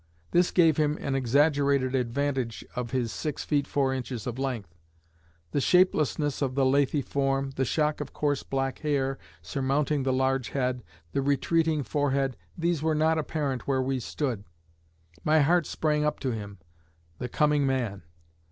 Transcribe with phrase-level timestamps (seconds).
[0.31, 4.73] This gave him an exaggerated advantage of his six feet four inches of length.
[5.51, 10.49] The shapelessness of the lathy form, the shock of coarse black hair surmounting the large
[10.49, 14.43] head, the retreating forehead these were not apparent where we stood.
[15.23, 16.57] My heart sprang up to him
[17.19, 18.01] the coming man.